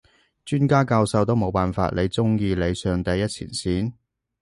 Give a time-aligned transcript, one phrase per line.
[0.43, 3.93] 專家教授都冇辦法，你中意你上第一前線？